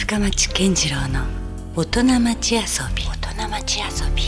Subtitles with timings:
[0.00, 1.20] 深町健次郎の
[1.76, 2.60] 大人町遊
[2.96, 3.04] び。
[3.04, 3.86] 大人町遊
[4.16, 4.22] び。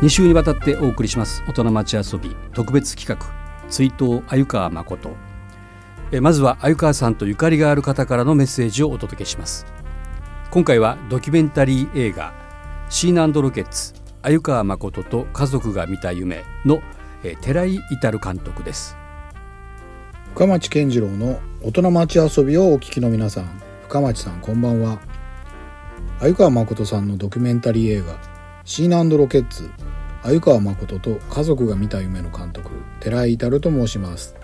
[0.00, 1.44] 2週にわたってお送りします。
[1.46, 2.34] 大人町遊び。
[2.54, 3.68] 特別企画。
[3.68, 5.10] 追悼鮎川誠。
[6.10, 9.66] えまずは鮎川さんとゆかりがある方からのメッセージをお届けします。
[10.50, 12.32] 今回はドキュメンタリー映画
[12.88, 13.92] シーナンドロケッツ
[14.22, 16.80] 鮎川誠と家族が見た夢の
[17.22, 18.96] え寺井至監督です。
[20.34, 25.00] 深町健次郎の大人町遊びをお聞きの皆さん深町さんこんばんは。
[26.20, 28.20] 鮎川誠さんのドキュメンタリー映画
[28.66, 29.70] シーナロケッツ。
[30.22, 32.68] 鮎川誠と家族が見た夢の監督
[33.00, 34.36] 寺井至と申します、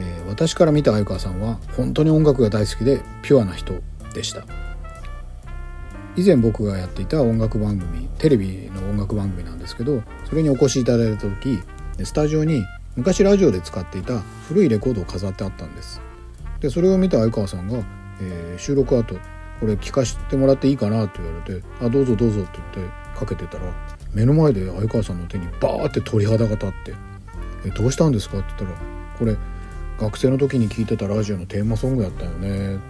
[0.00, 3.74] えー、私から見た鮎川さんは本当に音楽が大好きでピュアな人
[4.12, 4.44] でした。
[6.16, 11.60] 以前僕がやっていた音楽番組テレビの音楽番組なんですけどそれにお越しいただいた時
[12.02, 12.64] スタジオに
[12.96, 16.00] 昔ラジオで使っていた古いレコードを飾ってあったんです
[16.60, 17.84] でそれを見た相川さんが、
[18.20, 19.16] えー、収録後
[19.60, 23.64] これ聞かせてもらっていいかなって言われて「あどうぞどうぞ」って言ってかけてたら
[24.12, 26.94] 目の前で相川さんの手にバーって鳥肌が立って
[27.66, 28.80] 「えどうしたんですか?」って言ったら
[29.18, 29.36] 「これ
[29.98, 32.82] 学生の時に聴いてたラジオのテーマソングやったよね」って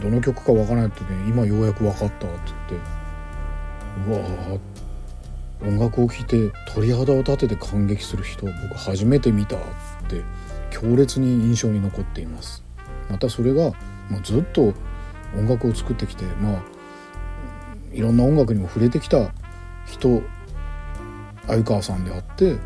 [0.02, 2.20] どの曲かわからないってね今ようやく分かった」って
[2.70, 2.98] 言って
[4.08, 4.77] うわって
[5.62, 9.60] 音楽を聴いて鳥肌を立てて感激する人を僕初めて見たっ
[10.08, 10.22] て
[10.70, 12.64] 強烈に印象に残っています
[13.10, 13.72] またそれが、
[14.10, 14.72] まあ、ずっと
[15.36, 16.62] 音楽を作ってきてまあ
[17.92, 19.32] いろんな音楽にも触れてきた
[19.86, 20.22] 人
[21.46, 22.56] 相川さんであって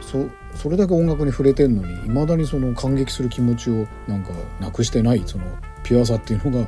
[0.00, 5.44] そそれだけ音楽に触れてんのにいまだにその感激する気持ちをなんかなくしてないその
[5.82, 6.66] ピュアさっていうのがや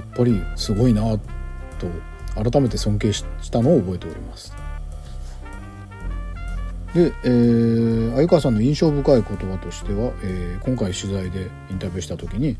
[0.00, 1.02] っぱりすごいな
[1.78, 4.61] と改めて尊敬したのを覚えております。
[6.94, 12.56] で、えー、鮎川さんの印象深い言葉としては、えー、今回取材でインタビューした時に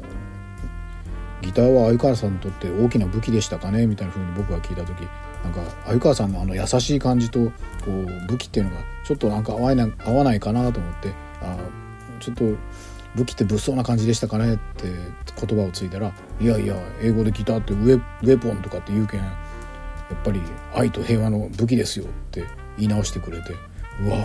[1.40, 5.08] 「ギターは鮎川さんにとって大きな武器でしたかね?」みたいな風に僕が聞いた時
[5.42, 7.50] なんか鮎川さんのあの優しい感じとこ
[7.88, 8.76] う武器っていうのが
[9.06, 11.56] ちょっとなんか合わない合わないかなと思ってあ
[12.20, 12.44] ちょっと
[13.14, 14.86] 武器って物騒な感じでしたかねって
[15.46, 19.26] 言葉をついたら「いやいや英語でギターってウェウェポンとかって言うけんや
[20.14, 20.42] っぱり
[20.74, 22.44] 愛と平和の武器ですよ」って
[22.80, 23.54] 言い直してくれて
[24.02, 24.16] うわ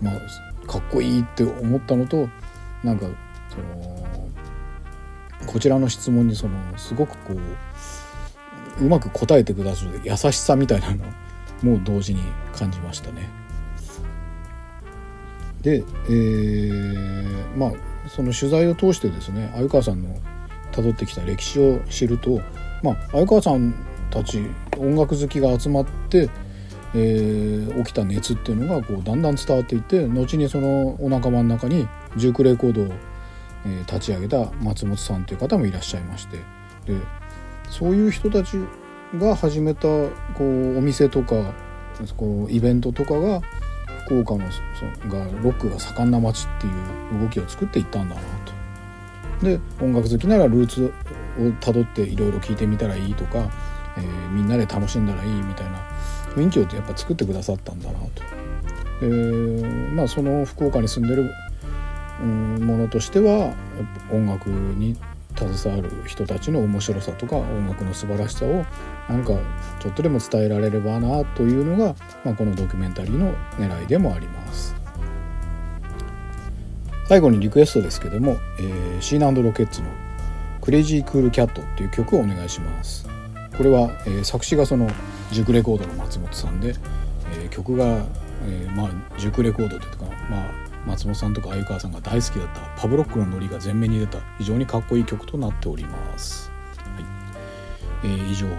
[0.00, 2.28] まあかっこいいって思ったのと
[2.82, 3.06] なんか
[3.48, 4.02] その
[5.46, 11.04] こちらの質問にそのすごくこううまく答えてくださる優しさみたいなの
[11.62, 12.22] も同時に
[12.56, 13.28] 感じましたね。
[15.60, 17.72] で、えー、まあ
[18.08, 20.16] その取材を通してですね鮎川さんの
[20.72, 22.40] 辿ってきた歴史を知ると、
[22.82, 23.74] まあ、鮎川さん
[24.10, 24.44] たち
[24.78, 26.28] 音楽好きが集まって
[26.94, 32.84] えー、起きた熱っていうのがこうだんだん伝わっていって後にそのお仲間の中にジュークレコードを、
[33.64, 36.36] えー、立ち上げた松本さんという方もいらっしゃいまして
[36.86, 36.98] で
[37.70, 38.58] そういう人たち
[39.16, 40.10] が始めたこ
[40.40, 41.54] うお店とか
[42.16, 43.40] こうイベントとかが
[44.06, 46.70] 福岡のそがロックが盛んな街ってい
[47.16, 49.46] う動きを作っていったんだなと。
[49.46, 50.92] で音楽好きならルーツ
[51.38, 53.50] をたどっていろいろ聴いてみたらいいとか、
[53.96, 55.78] えー、みんなで楽しんだらいいみたいな
[56.34, 58.42] 雰囲気をやっぱ作ってくださったんだなと。
[59.00, 59.08] で
[59.94, 61.30] まあその福岡に住んでる、
[62.22, 63.52] うん、ものとしては
[64.10, 64.96] 音楽に
[65.36, 68.64] 携わる人たちの面白さとか音楽の素晴らしさを
[69.08, 69.32] なんか
[69.80, 74.74] ちょっとでも伝えられればなというのが、まあ、このドキュメンタリーの狙いでもあります
[77.08, 79.88] 最後にリクエストですけども、えー、シーナロケッツの
[80.62, 83.06] 「クレイジークールキャット」っていう曲をお願いします
[83.56, 84.88] これは、えー、作詞がその
[85.32, 86.74] 塾レコードの松本さんで、
[87.34, 88.06] えー、曲が、
[88.44, 90.50] えー、まあ塾レコードというか、まあ、
[90.86, 96.50] 松本さんとか鮎川さんが大好きだったパブロックのノリが前面に出た非常にかっこいい曲となっております。
[96.76, 97.04] はい
[98.04, 98.54] えー、以上、えー、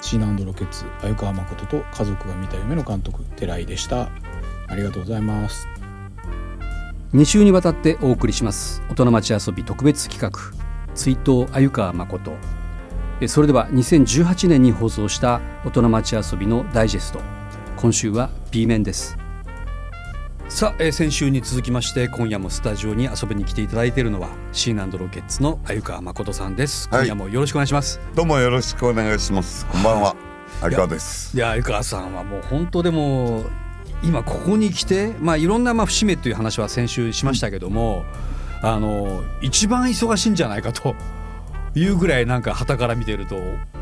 [0.00, 4.10] シーナロケッツ鮎川誠と家族が見た夢の監督寺井でした。
[4.70, 5.66] ありがとうございます。
[7.14, 10.38] 2週にわたってお送りします大人町遊び特別企画
[10.94, 12.32] 追悼鮎川誠
[13.26, 17.20] それでは2018年に放送した大人町遊びのダイジェスト。
[17.76, 19.18] 今週は B 面です。
[20.48, 28.00] さあ、えー、先週に続きまして今夜もスタジオに遊びに来ていただいているのはシーナンドロケッツの鮎川誠さんです、はい、今夜もよろしくお願いします。
[28.14, 29.66] どうもよろしくお願いします。
[29.66, 30.14] こんばんは。
[30.60, 31.36] 鮎川です。
[31.36, 33.46] いや鮎川さんはもう本当でも
[34.04, 38.04] 今ここに来てまあいろんなまあ節目という話は先週しましたけども、
[38.62, 40.94] うん、あの一番忙しいんじゃないかと
[41.78, 43.36] いうぐらいなんか旗から見てると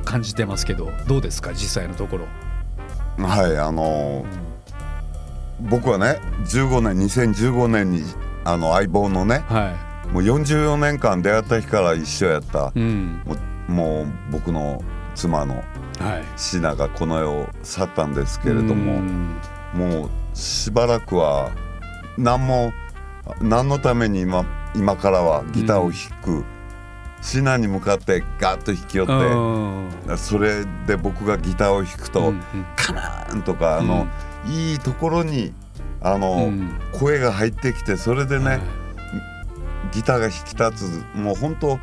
[0.05, 2.27] 感じてますけどどうですか実際のところ。
[3.19, 4.27] はいあのー、
[5.71, 8.03] 僕はね15年2015年に
[8.45, 9.75] あの相棒のねは
[10.13, 12.73] もう44年間出会った日から一緒やった。
[12.75, 13.35] い、うん、も
[13.69, 14.83] うもう僕の
[15.15, 15.65] 妻の
[15.99, 16.25] はい。
[16.37, 19.41] シナがこの世を去ったんですけれどうもん。
[19.75, 21.51] もうしばらくは
[22.19, 22.73] 何も
[23.41, 24.45] 何のために今
[24.75, 26.45] 今からはギターを弾く、
[27.27, 30.19] シナに向かってガーッと弾き寄って、うん。
[30.19, 32.33] それで僕がギターを弾くと、
[32.77, 34.07] カナーンとかあの、
[34.47, 35.53] いいところに
[36.01, 36.71] あの、うん。
[36.93, 38.61] 声が入ってきてそれでね、はい。
[39.93, 41.77] ギターが引き立つもう本当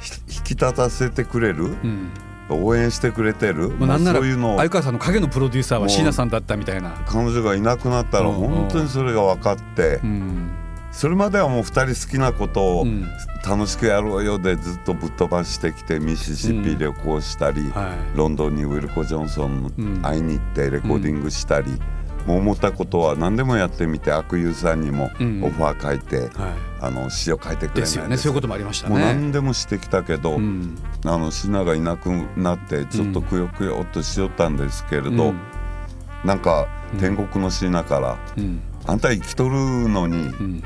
[0.00, 2.10] ひ引き立たせてくれるうん。
[2.48, 6.90] 応援してくれてる、もうなんならそういうのを相川さんの影のプロデューサーは椎名さんだったみたいな。
[7.06, 10.50] 彼女がいなくなったら本当にそれが分かって、うん
[10.96, 13.06] それまではもう2人好きなことをうん。
[13.46, 18.16] 楽しくやろうよでずっとぶっ飛ばしてきてミシシッピ旅行したり、はい。
[18.16, 20.02] ロンドンにウィルコ・ジョンソンうん。
[20.02, 21.70] 会いに行ってレコーディングしたり、
[22.26, 25.44] もう思ったことは何でもやってみて悪友さんにもうん。
[25.44, 28.08] オファー書いて、はあの詩を書いてくい、れないですよ。
[28.08, 28.16] ね。
[28.16, 29.04] そういうこともありましたもうね。
[29.04, 30.76] 何でもしてきたけど、うん。
[31.04, 32.06] あのシナがいなく
[32.38, 35.38] なってちょっとくよくよっとしよったんですけれど、うん。
[36.24, 40.62] なんかうん天国のシナからうん「あんた生きとるのにうん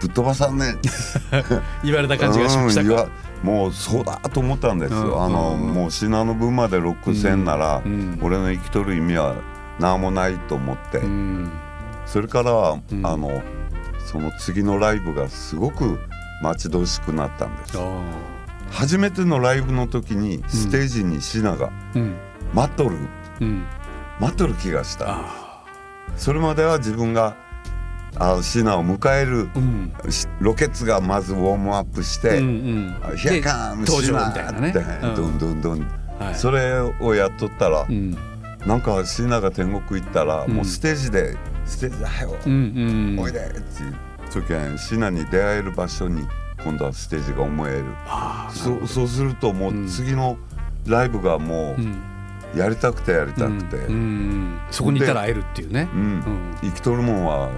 [0.00, 0.72] ぶっ飛ばさんね。
[0.72, 0.78] ん
[1.84, 3.10] 」言われた感じがしましたうん。
[3.42, 9.36] もうそうだと思ったんですよ、うんあのうんもうシナの分までロックせんなら、うん俺の生きとる意味は
[9.78, 11.50] 何もないと思って、うん。
[12.06, 13.06] それからは、うん。
[13.06, 13.42] あの
[14.06, 15.98] その次のライブがすごく
[16.42, 17.78] 待ち遠しくなったんです。
[17.78, 18.02] あ
[18.70, 21.70] 初めてのライブの時にステージにシナが
[22.54, 22.96] 待っとる、
[23.40, 23.64] うん。
[24.20, 25.06] 待っとる気がした。
[25.08, 25.64] あ。
[26.16, 27.36] それまでは自分が
[28.16, 29.56] あシナを迎えるー
[30.04, 30.12] うん。
[30.12, 34.72] しロケッツがまずウォームアップしてうんうん「ヒアカム登場シナ」みたいなね。
[35.16, 35.38] どん。
[35.38, 35.80] どんどん
[36.18, 36.34] はい。
[36.34, 38.16] それをやっとったらうん。
[38.66, 40.52] なんかシナが天国行ったらうん。
[40.52, 42.52] もうステージで「ステージだようん
[43.16, 43.20] うん。
[43.20, 43.94] おいで!」っていう。
[44.30, 46.24] 時はシナに出会える場所に
[46.64, 47.84] 今度はステージが思える。
[48.50, 50.36] そうそうするともう次の
[50.86, 51.96] ライブがもううん。
[52.56, 54.58] やりたくてやりたくて、うんうん。
[54.72, 55.88] そこにいたら会えるっていうね。
[55.94, 56.00] うん。
[56.00, 56.22] うん。
[56.62, 57.48] 生きとるもんは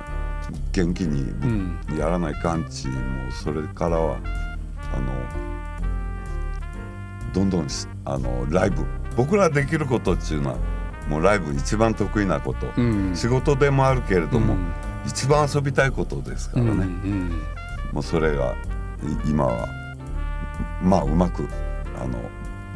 [0.73, 1.79] 元気にうん。
[1.99, 2.95] やらないかんち、も
[3.29, 4.19] うそれからは
[4.95, 5.13] あの
[7.33, 8.85] どんどんしあのライブ。
[9.17, 10.57] 僕らできることっていうのは
[11.09, 13.15] もうライブ一番得意なこと、うん。
[13.15, 14.73] 仕事でもあるけれども、うん。
[15.07, 17.43] 一番遊びたいことですからね、うんうん
[17.93, 18.53] もうそれが
[19.27, 19.69] い今は
[20.83, 21.47] まあうまく
[22.01, 22.19] あの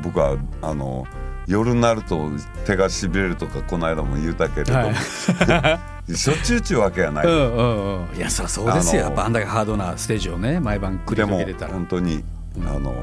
[0.02, 1.06] 僕はあの
[1.46, 2.30] 夜になると
[2.66, 8.16] 手がしびれるとかこの間も言うたけれども、はしょっちゅうっちゅうわけがない、うんうんうん。
[8.16, 9.02] いやそりゃそうですよ。
[9.02, 11.72] やっぱあんだけハードなステージをね毎晩繰り広げてたら。
[11.72, 12.22] 本当に
[12.60, 12.94] あの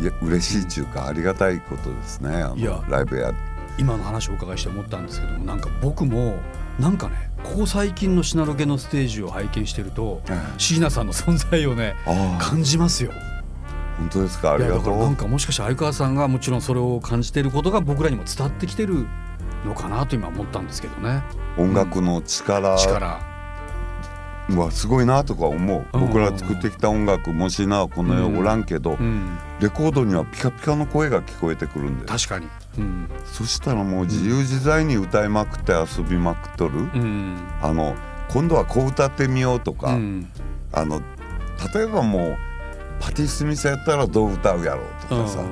[0.00, 2.30] いや嬉しいっていうかありがたいことですね。
[2.30, 3.32] あいやのライブや。
[3.78, 6.36] 今の話をお伺いして思ったんですけどもなんか僕も
[6.78, 10.54] なんかねここ最近のシナロケのステージを拝見してるとええ。
[10.58, 11.94] 椎名さんの存在をね
[12.38, 13.12] 感じますよ。
[13.98, 14.52] 本当ですか？
[14.52, 14.98] ありがとう。
[14.98, 19.06] なんかもしかして相川さんがもちろんそれを感じていることが僕らにも伝わってきてる
[19.66, 21.22] のかなと今思ったんですけどね。
[21.58, 23.36] 音楽の力力。
[24.54, 25.86] はすごいなとか思う。
[25.92, 26.06] うん。
[26.06, 29.36] 僕ら作ってきた音楽もしなこの世おらんけど、うん。
[29.60, 32.06] レコードにはピカピカの声が聞こえてくるんで。
[32.06, 32.48] す確かに。
[32.78, 33.08] うん。
[33.24, 37.36] そしたらもう自由自在に歌いまくって遊びまくっとる、うん。
[37.60, 37.96] あの
[38.28, 40.30] 今度はこう歌ってみようとか、うん。
[40.72, 41.00] あの
[41.74, 42.36] 例えばもう
[43.00, 45.42] パティ・スミスやったらどう歌うやろうとかさ、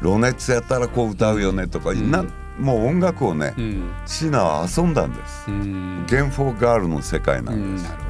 [0.00, 2.10] ロネッツやったらこう歌うよねとか、ん。
[2.10, 2.24] な
[2.60, 5.44] もう音楽をね、うんシーナは遊んだんです。
[5.48, 7.60] うんゲンフォーガールの世界なです。
[7.60, 8.06] うんんなるほど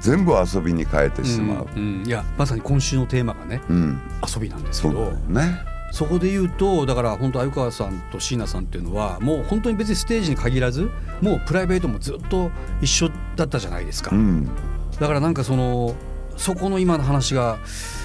[0.00, 1.68] 全部遊びに変えてしまう。
[1.74, 4.00] うんうんいやまさに今週のテーマがねうん、
[4.34, 5.74] 遊びなんですけどね。
[5.94, 12.50] そこで言うとだから本当鮎川さんと椎名さんっていうのはもう本当に別にステージに限らずもうプライベートもずっと
[12.82, 14.50] 一緒だったじゃないですか、うん、
[14.98, 15.94] だからなんかその
[16.36, 17.58] そこの今の話が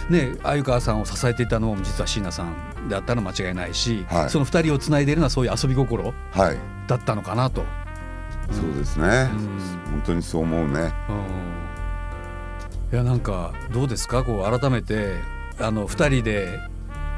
[0.09, 4.29] ね鮎川さんを支えていたのも実は椎名さんであったのは間違いないし、はい。
[4.29, 7.63] その二人をつないでいるのはそういう遊び心はい、だったのかなと。
[8.51, 9.29] そうですね。
[9.31, 9.91] うん。
[9.91, 10.91] 本当にそう思うね。
[12.91, 14.23] いやなんかどうですか？
[14.23, 15.15] こう改めて
[15.59, 16.59] あの2人で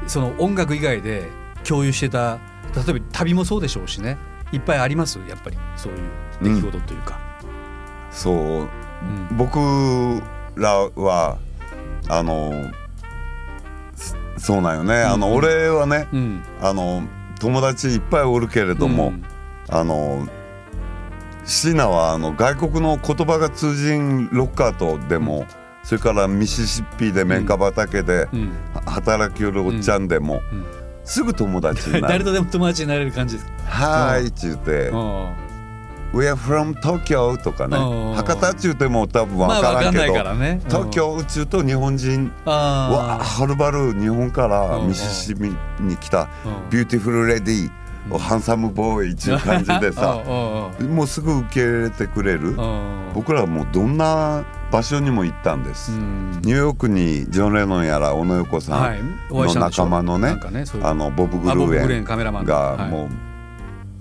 [0.06, 1.28] その音楽以外で
[1.64, 2.38] 共有してた
[2.74, 4.18] 例えば旅もそうでしょうしね。
[4.52, 5.18] いっぱいあります？
[5.28, 5.56] やっぱり。
[5.76, 6.00] そういう
[6.42, 7.18] 出来事というか。
[8.10, 8.68] そう、うん。
[9.38, 9.58] 僕
[10.56, 11.38] らは
[12.10, 12.52] あの
[14.42, 14.96] そそうなんよね。
[15.02, 15.34] あの、うん。
[15.34, 16.42] 俺はね、うん。
[16.60, 17.02] あの
[17.40, 19.24] 友達いっぱいおるけれども、うん。
[19.70, 20.26] あの
[21.44, 25.46] シーナはあの外国の言葉が通じんロッカーとでも、
[25.82, 28.28] それからミシシッピで綿花畑で
[28.86, 30.64] 働きよるおっちゃんでも、うん。
[31.04, 32.06] すぐ友達になる。
[32.22, 33.52] 誰とでも友達になれる感じですか？
[33.66, 34.46] はーいって。
[34.46, 34.90] 言って、
[36.12, 37.76] うん「We are from Tokyo」とかね。
[37.76, 40.60] うん博多っちゅうても多分分まあからんけど、わかんないからね。
[40.62, 44.88] うん東京っちゅうと日本人はるばる日本からうん。
[44.88, 46.70] ミシシッピに来たうん。
[46.70, 47.70] beautiful lady
[48.10, 48.18] うん。
[48.18, 52.56] ハンサムボーイっていう感じでさ もうすぐ受け入れてくれる。
[53.14, 58.98] 僕らはもうどんな場所にも行ったんです、ニューヨークにジョン・レノンやら小野横さはい。
[59.02, 60.86] んお会いしたんでしょ仲間のねなんかねそういう。
[60.86, 62.90] あのボブ・グルーエンンカメラマンがはい。
[62.90, 63.08] も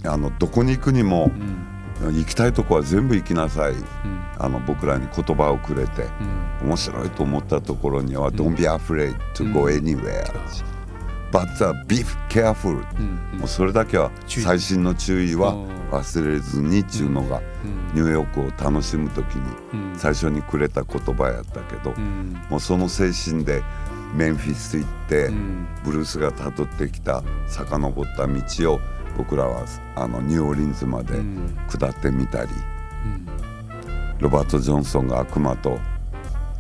[0.06, 1.71] う、あのどこに行くにもうん
[2.10, 3.74] 行きたいとこは全部行きなさい。
[3.74, 3.84] うん。
[4.39, 6.08] あの僕らに言葉をくれて
[6.62, 6.67] うん。
[6.70, 8.34] 面白いと思ったところには「ん。
[8.36, 9.75] Don't be afraid to go うん。
[9.75, 10.25] Anywhere」
[11.31, 11.98] But uh, be
[12.29, 13.01] careful う
[13.36, 13.39] ん。
[13.39, 14.43] もうそれだけは注意。
[14.43, 15.67] 細心の注意はうん。
[15.91, 18.01] 忘れずにっていうのがうん。
[18.01, 19.41] ニューヨークを楽しむ時に
[19.74, 19.96] うん。
[19.98, 22.36] 最初にくれた言葉やったけどうん。
[22.50, 23.63] もうその精神で
[24.13, 25.67] メンフィス行ってうん。
[25.86, 28.79] ブルースがたどってきた遡った道を
[29.18, 29.65] 僕らは
[29.96, 31.58] あのニューオーリンズまでうん。
[31.70, 32.50] 下ってみたり
[33.06, 33.27] うん。
[34.20, 35.80] ロバート・ジョンソンが悪魔と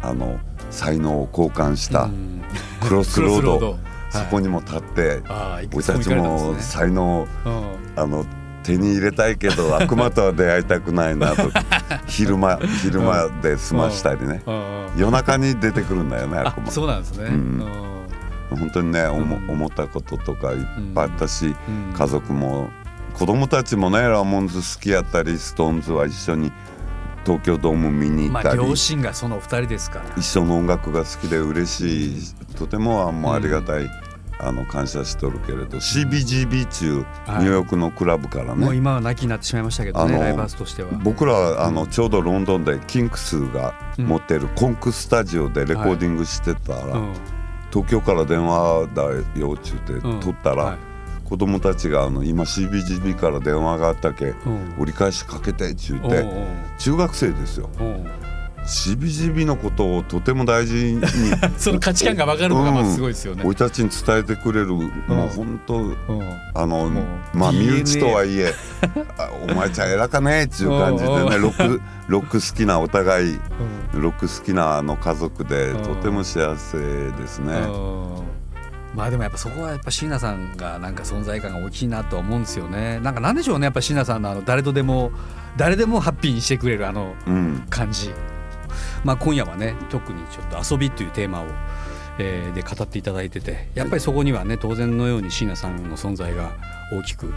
[0.01, 0.39] あの
[0.69, 2.41] 才能を交換したうん。
[2.81, 3.79] クロスロード。
[4.11, 7.27] そこにも立ってああいく俺たちつも才能を
[7.95, 8.25] あの
[8.61, 11.49] 手に入れたいけど 悪魔とは出会いたくないなと
[12.07, 14.43] 昼間昼間で済ましたりね。
[14.97, 16.63] 夜中に出てくるんだよね悪魔。
[16.67, 17.25] あそうなんですね。
[17.25, 17.63] うん
[18.55, 19.49] 本当にね思うん。
[19.49, 20.59] 思ったこととかいっ
[20.93, 21.93] ぱいあったしうん。
[21.93, 22.69] 家族も
[23.13, 26.51] 子供たちもねラモンズ好きやったりストーンズは一緒に
[27.25, 30.05] 東京ドーム見に行ったり、まあ両親がその二人ですから。
[30.17, 32.55] 一緒の音楽が好きで嬉しい。
[32.55, 33.87] とてもあもうありがたい、
[34.39, 38.65] あの感謝しとるけれど CBGB 中、はいニューヨークのクラブからね。
[38.65, 40.89] もう今は亡きになってしまいましたけどねライブハウスとしては。
[41.03, 47.13] 僕らあのちょうどロンドンでキンクスが持ってるコンクスタジオでレコーディングしてたら、うん
[47.71, 49.03] 東京から電話だ
[49.39, 50.19] よっちゅうてうん。
[50.19, 50.77] 取ったら、はい。
[51.25, 54.75] 子供たちがあの今 CBGB から電話があったけ、うん。
[54.79, 56.25] 折り返しかけてっちゅうて
[56.77, 57.69] 中学生ですよ
[58.61, 61.01] おう CBGB のことをとても大事に。
[61.57, 63.43] その価値観が分かるのがまずすごいですよね。
[63.45, 64.89] 俺たちに伝えてくれる、もう
[65.35, 65.95] 本当うん。
[66.53, 66.89] あの
[67.33, 68.53] まあ身内とはいえ
[69.17, 73.39] あお前ちゃん偉かねっていう感じでねロックロック好きなお互い
[73.93, 74.01] うん。
[74.01, 75.83] ロック好きなあの家族でうん。
[75.83, 77.53] とても幸せですね。
[77.53, 78.41] うん。
[78.95, 82.99] まあでもやっぱそこはやっぱ椎名さんがなんか存在感が大きいなとは思うんですよね。
[83.01, 85.11] なんかなんでしょうねやっぱ椎名さんのあの誰とでも
[85.57, 88.11] 誰でもハッピーにしてくれるあのうん、感じ
[89.03, 91.45] まあ今夜はね特にちょっと遊びというテーマを、
[92.19, 96.51] えーで語っていただいててやっぱりそこにはね当然のように椎名さんの存在が
[96.93, 97.33] 大きく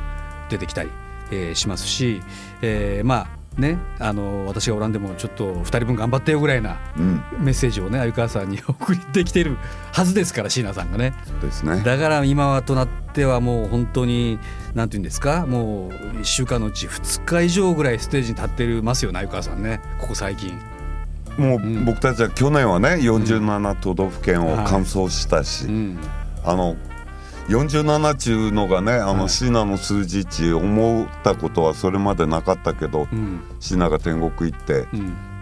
[0.50, 0.90] 出てきたり、
[1.30, 2.20] えーしますし、
[2.62, 9.56] えーまあねあの私がおらんでもちょっと2人分頑張ってよぐらいなうん、メッセージをね鮎川さんに送ってきてる
[9.92, 11.80] はずですから椎名さんがねですね。
[11.84, 14.40] だから今となってはもう本当に
[14.74, 15.46] 何て言うんですか？
[15.46, 20.58] もう1週間のうち2日以上ぐらいステージに立ってますよね鮎川さんねここ最近。
[21.38, 21.84] もううん。
[21.84, 25.98] 僕たちは去年はね47都道府県を完走したし、うん。
[26.44, 26.76] あの
[27.48, 29.16] 47中のがねあはい。
[29.16, 33.40] のシナの数字値思ったことはそれまでなかったけど、うん。
[33.60, 34.86] シナが天国行って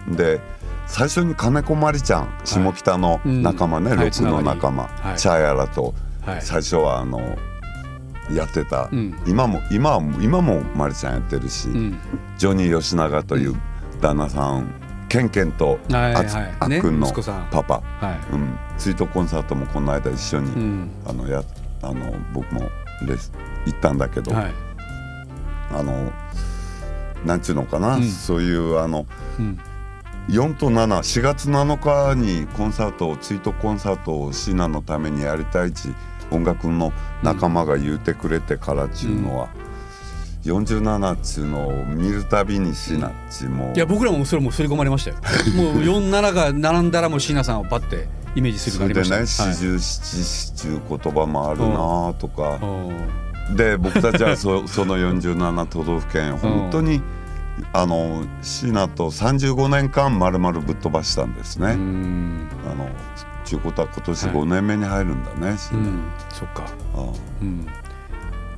[0.08, 0.16] うん。
[0.16, 0.40] で
[0.86, 5.18] 最初に金子まりちゃん下北の仲間ね、うんロックの仲間、はい。
[5.18, 5.94] チャーヤラと
[6.26, 6.42] はい。
[6.42, 7.20] 最初はあの
[8.32, 9.14] やってた、うん。
[9.26, 11.98] 今も今は今もまりちゃんやってるし、うん。
[12.36, 13.54] ジョニー吉永という
[14.00, 14.74] 旦那さん、
[15.12, 17.12] ケンケンとはいあつはいねあっくんの
[17.50, 18.34] パパ、はい。
[18.34, 20.90] うん、追悼コンサートもこの間一緒に、うん。
[21.06, 21.44] あのや
[21.82, 22.62] あの僕も
[23.06, 23.30] レス
[23.66, 24.54] 行ったんだけど、はい。
[25.70, 26.10] あの
[27.26, 28.04] なんちゅうのかな、うん。
[28.04, 29.04] そういうあの
[29.38, 29.60] うん。
[30.28, 35.92] 4と74月7日にコンサートを追悼コンサートをシナのためにやりたいち
[36.30, 36.90] 音楽の
[37.22, 39.50] 仲間が言うてくれてからっちゅうのは、
[40.44, 43.72] 47っちゅうのを見るたびにシナっちも。
[43.74, 45.16] いや僕らもそれも刷り込まれましたよ。
[45.54, 49.44] もう47が並んだらもう椎名さんをパッてイメージするようになりました。
[49.44, 49.78] それでね。
[49.78, 57.02] 四十七七ちゅう言葉もあるなとか、はいで僕たちはそ その47都道府県本当に、
[57.72, 61.72] あのシナと35年間まるまるぶっ飛ばしたんですね。
[61.72, 62.48] うん。
[62.70, 62.88] あの
[63.44, 65.78] ちゅうことは今年5年目に入るんだね、シナ。
[65.78, 66.64] うんそっか。
[66.94, 67.06] あ
[67.42, 67.66] うん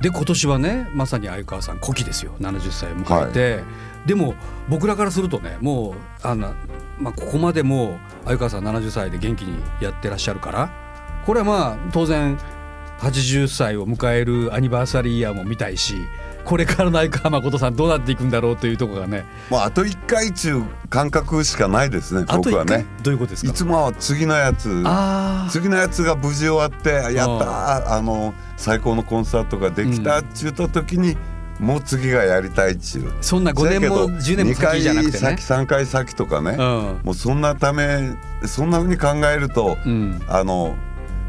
[0.01, 2.33] で今年はねまさに鮎川さん古希ですよ。
[2.39, 3.63] 70歳を迎えて、
[4.05, 4.35] でも
[4.69, 6.53] 僕らからするとねもうあの、
[6.99, 10.85] まあ、ここまでもう鮎川さん70歳で元気にやってらっしゃるから。
[11.25, 12.37] これはまあ当然
[12.99, 15.95] 80歳を迎えるアニバーサリーイヤーも見たいし
[16.45, 19.25] これからの鮎川誠さんどうなっていくんだろうというところがね。
[19.49, 22.53] もうあと1回ちゅう感覚しかないですねあと1回？
[22.53, 22.85] 僕はね。
[23.03, 23.51] どういうことですか？
[23.51, 31.17] いつもは次のやつあ次のやつが無事終わってやったーあの最高のコンサートができたっちゅうた時に
[31.59, 33.13] もう次がやりたいっちゅう。
[33.21, 35.19] そんな5年も10年も先じゃなくてね。
[35.19, 36.57] 2回先3回先とかね、うん。
[37.03, 40.21] もうそんなためそんなふうに考えると、うん。
[40.27, 40.75] あの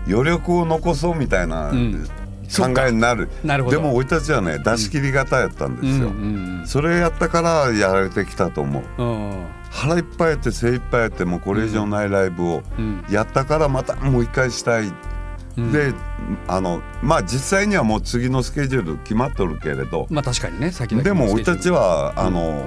[0.09, 2.09] 余力を残そうみたいなうん
[2.47, 3.77] 考えになる、なるほど。
[3.77, 9.03] でも俺たちはね出し切り型やったんですよ、うんそれやったからやられてきたと思う。
[9.03, 9.31] うん。
[9.31, 13.05] うん腹いっぱいやって精いっぱいやってもうこれ以上ないライブをうん。
[13.11, 14.91] やったからまたもう一回したい、
[15.57, 15.73] うん。
[15.73, 15.93] で
[16.49, 22.65] あのまあ実際にはもう次のスケジュール決まっとるけれど、まあ確かにね先々でも俺たちはあの、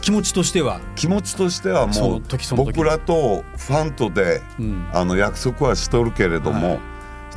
[0.00, 0.80] 気持ちとしては。
[0.94, 2.22] 気持ちとしてはもう
[2.56, 4.88] 僕らとファンとでうん。
[4.92, 6.80] あの約束はしとるけれども、はい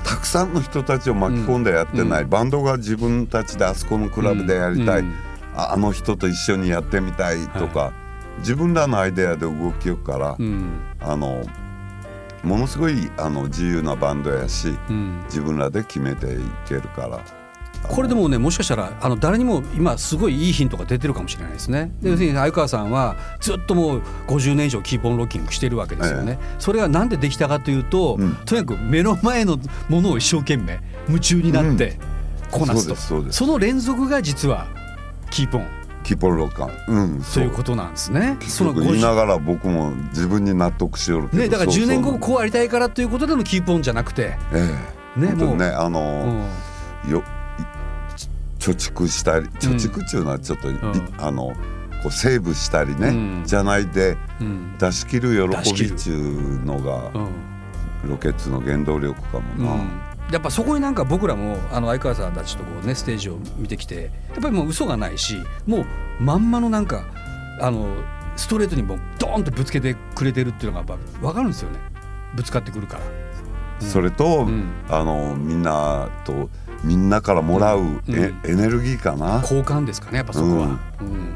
[0.04, 2.30] たくさんの人たちを巻き込んでやってない、うん。
[2.30, 5.14] バンドが自分たちであそこのクラブでやりたい、うん。
[5.56, 7.94] ああの人と一緒にやってみたいとか、
[8.40, 10.80] 自分らのアイデアで動きよくから、うん。
[11.00, 11.44] あの
[12.44, 15.22] ものすごいあの自由なバンドやしうん。
[15.26, 16.38] 自分らで決めてい
[16.68, 17.39] けるから。
[17.88, 21.92] これでもねもしかしたらあの誰にも今すごいいいヒントが出てるかもしれないですね。
[22.02, 26.38] で要するに相川さんはずっともう50年以上キーポンロッキングしてるわけですよね。
[26.60, 28.36] それがなんでできたかというと、うん。
[28.46, 31.98] とにかく目の前のものを一生懸命夢中になって
[32.52, 34.68] こなすと、そうですその連続が実は
[35.32, 35.68] キーポン。
[36.04, 38.38] キポロカン、うん、とそいうことなんですね。
[38.40, 44.76] 結局言いながら僕も自分に納得しよるね、だからそう10年後そうこうありたいからということでのキーポンじゃなくて、え
[45.18, 45.20] え。
[45.20, 46.48] ねもうねあの、
[47.06, 47.12] うん。
[47.12, 47.39] よい
[48.74, 50.80] 貯蓄したり貯蓄っていうのはちょっと、いん。
[51.18, 51.54] あの
[52.02, 53.44] こうセーブしたりね、うん。
[53.46, 54.78] じゃないでうん。
[54.78, 58.10] 出し切る喜びっちゅうのがうん。
[58.10, 59.90] ロケッツの原動力かもな、うん。
[60.32, 65.36] やっぱそこになんか僕らもあの相川さんたちとこうねステージを見てきてやっぱりもう嘘がないし
[65.66, 65.86] もう
[66.24, 67.04] まんまのなんか
[67.60, 67.88] あの
[68.38, 71.80] ストレートにもうドーンとぶつけてくれてるっていうのがやっぱ分かるんですよね。
[72.36, 73.02] ぶつかってくるから。
[73.82, 74.72] それと、うん。
[74.90, 76.50] あのみんなと
[76.84, 81.34] みんなからもらうエ,、エネルギーかな、交換ですかねやっぱそこは、うん。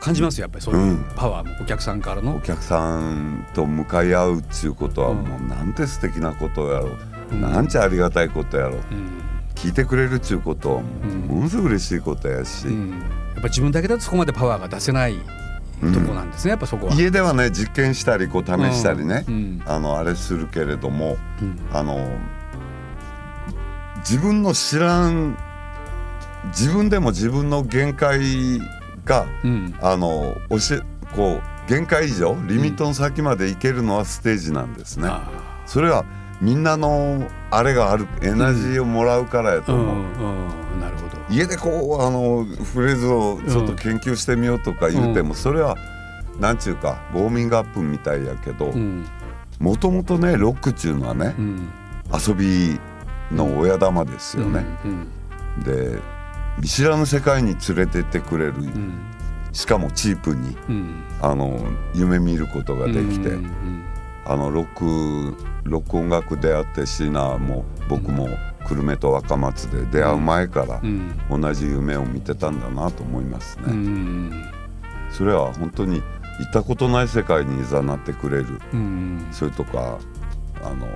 [0.00, 1.04] 感じますよやっぱりそういううん。
[1.16, 2.36] パワーもお客さんからの。
[2.36, 5.16] お、客さんと向かい合うっていうことはうん。
[5.18, 6.98] もうなんて素敵なことやろう、
[7.32, 7.40] うん。
[7.40, 8.74] なんちゃありがたいことやろう。
[8.74, 9.24] うん。
[9.54, 12.90] 聞いてくれるっちゅうことはものすごい嬉しいことやし、うん。
[12.90, 13.00] やっ
[13.36, 15.16] ぱ自分だけだとそこまでパワーが出せない
[15.80, 16.94] とこなんですね、やっぱそこは。
[16.94, 19.62] 家ではね実験したりこう試したりね、うん。
[19.64, 21.58] あのあれするけれどもうん。
[21.72, 22.18] あの
[24.08, 25.36] 自分の知らん
[26.46, 28.60] 自分でも自分の限界
[29.04, 29.74] がうん。
[29.80, 30.80] あの教え
[31.14, 35.08] こう限界以上リミットの先まで行けるのはステージなんですね。
[35.08, 35.30] あ
[35.66, 36.04] それは
[36.40, 39.96] みんなのあれがあるエナジーをもらうからやと思う。
[39.96, 39.98] う
[40.76, 40.80] ん。
[40.80, 41.16] なるほど。
[41.30, 45.76] 家でこうあのフレーズをちょっと研究してみようとか言うても、それは
[46.38, 49.06] なんちゅうかウォーミングアップみたいやけどうん。
[49.60, 51.68] もともとねロックっちゅうのはね、うん。
[52.12, 52.78] 遊び
[53.34, 54.64] の親玉ですよね。
[54.84, 55.06] うん
[55.64, 55.98] で
[56.60, 58.92] 見知らぬ世界に連れてってくれる、うん。
[59.52, 61.02] しかもチープにうん。
[61.20, 61.58] あの
[61.94, 63.84] 夢見ることができて、うん
[64.26, 68.26] あのロックロック音楽出会ってシーナも僕も
[68.66, 71.12] 久留米と若松で出会う前からうん。
[71.28, 73.64] 同じ夢を見てたんだなと思いますね。
[73.66, 74.32] うん
[75.10, 76.02] それは本当に
[76.40, 78.60] 行ったことない世界にいざなってくれる。
[78.72, 79.98] うんそれとか
[80.62, 80.86] あの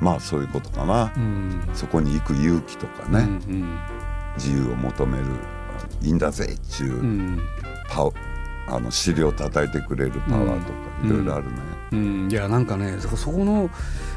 [0.00, 1.68] まあそういうことかな、うん。
[1.74, 3.78] そこに行く勇気とかね、うん
[4.36, 5.24] 自由を求める
[6.00, 7.40] いいんだぜっちゅう、うん。
[7.88, 8.12] パワ
[8.68, 11.08] あの尻を叩いてくれるパワーとかうん。
[11.08, 11.52] いろいろあるね。
[11.92, 12.28] うん。
[12.30, 13.68] いやなんかねそこの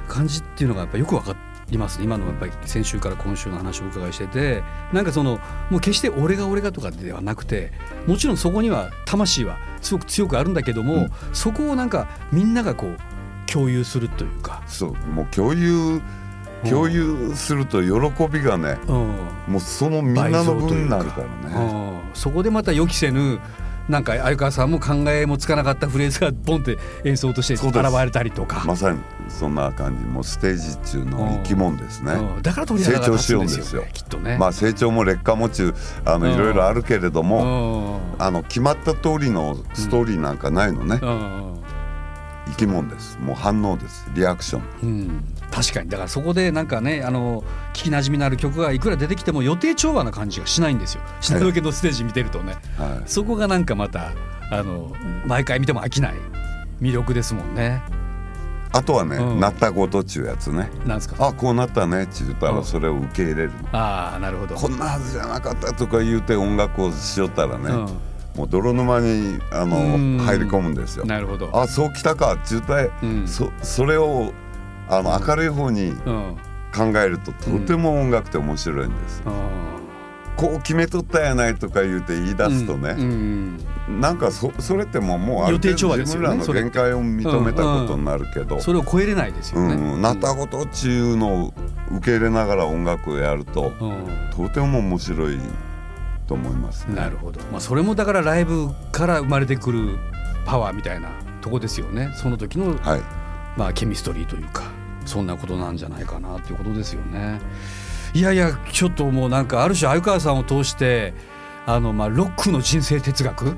[0.08, 1.36] 感じっていうのがやっぱよくわか
[1.70, 2.00] ります。
[2.00, 4.63] ね今のやっぱり先週から今週の話をお伺いしてて。
[4.94, 5.39] なんかその
[5.70, 7.72] もう決して俺が俺がとかではなくて
[8.06, 11.12] もちろんそこには魂はすごく強くあるんだけども、うん。
[11.34, 12.98] そこをなんかみんながこう
[13.52, 16.02] 共有するというか、そうもう共有
[16.70, 18.96] 共有すると喜びがねうん。
[19.48, 21.56] もうそのみんなの分になるからね。
[21.56, 22.14] うん。
[22.14, 23.40] そこでまた予期せぬ
[23.90, 27.74] なんか相川さんも考えもつかなかったフレーズがボンって演奏として現
[28.06, 32.14] れたりとか、まさにそんな感じもうステージっていうのは生き物ですね。
[32.14, 32.42] うん。
[32.42, 34.38] だから鳥肌が立つんですよ,、ね、成長しようんですきっとね。
[34.38, 35.74] まあ成長も劣化も中
[36.06, 36.34] あのうん。
[36.34, 38.24] いろいろあるけれども、うん。
[38.24, 41.61] あの決まった通りのストーリーなんかないのね、うん
[42.48, 43.18] 生き物です。
[43.20, 44.10] もう反応です。
[44.14, 44.64] リアクション。
[44.84, 45.90] うん、確かに。
[45.90, 51.02] だからそこでなんかねあの聞きなじみのある曲がいくら出てきても予定調和な感じがしないんですよ。
[51.22, 53.10] 品川家のステージ見てるとね、はい。
[53.10, 54.12] そこがなんかまた
[54.52, 54.92] あの
[55.26, 56.16] 毎回見ても飽きない。
[56.82, 57.82] 魅力ですもんね。
[58.74, 59.40] あとはね、うん。
[59.40, 60.70] なったことっちゅうやつね。
[60.86, 61.28] なんですか？
[61.28, 62.04] あこうなったね。
[62.04, 62.56] って言ったうん。
[62.56, 64.56] らそれを受け入れるの、ああなるほど。
[64.56, 67.88] こんなはずじゃなかったとか言うて音楽をしよったらね、うん
[68.36, 70.17] もう泥沼にあのうん。
[70.20, 71.06] 入り込むんですよ。
[71.06, 71.50] なるほど。
[71.54, 72.34] あそうきたか。
[72.34, 73.28] って言ったら、うん。
[73.28, 74.34] そそれを
[74.88, 76.38] あの明るい方にうん。
[76.74, 79.22] 考えるととても音楽って面白いんです。
[79.26, 79.34] うん。
[80.38, 83.58] こう決めとったやないとか言うて言い出すとね、うん。
[84.00, 89.76] なんかそそれってもうもうある程度自分らの限界を認めたことになるけど、それを超えれないですよね。
[89.76, 91.54] うん、なったことっちゅうのを
[91.91, 94.06] 受け入れながら音楽をやると、うん。
[94.34, 95.38] とても面白い
[96.32, 96.96] と思いますね。
[96.96, 99.98] なるほど、まあ、それもだからライブから生まれてくる
[100.46, 101.10] パワーみたいな
[101.41, 103.02] とこですよねその時の、はい、
[103.58, 104.63] まあ、ケミストリーというか
[105.06, 107.41] そんなことなんじゃないかなということですよね。
[108.13, 111.13] いやいやちょっともうなんかある種鮎川さんを通して
[111.65, 113.56] あのまあロックの人生哲学？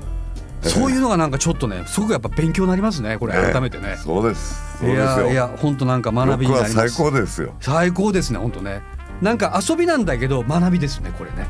[0.62, 3.96] そういうのがなんかちょっとねすごくやっぱ勉強になりますねこれ改めてね。
[3.98, 4.78] そうです。
[4.78, 5.26] そういですよ。
[5.26, 6.90] やいや本当なんか学びになります。
[6.90, 7.54] 最高ですよ。
[7.60, 8.82] 最高ですね本当ね。
[9.20, 11.46] なんか遊びなんだけど学びですねこれね。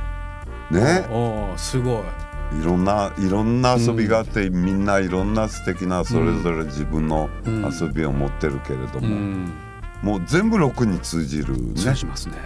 [0.70, 2.03] ね、おおすごい。
[2.61, 9.53] いろんないろんな遊びがあって、みんないろんな素敵なそれぞれ自分のうん遊びを持ってるけれどうも、ん。
[10.03, 11.94] もう全部ロックに通じるね通。
[11.94, 12.37] じますね。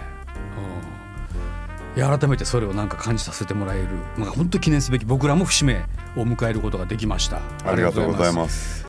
[1.95, 7.41] 改めてそれをなんか感じさせてもらえる、まあ本当記念すべき僕らも節目を迎えることができました。
[7.65, 8.88] ありがとうございます。